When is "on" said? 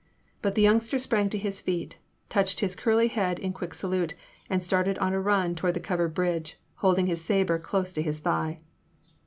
4.97-5.13